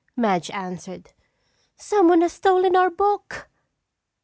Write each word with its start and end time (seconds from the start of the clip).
Madge 0.15 0.49
answered. 0.49 1.13
"Someone 1.77 2.21
has 2.21 2.33
stolen 2.33 2.75
our 2.75 2.89
book!" 2.89 3.47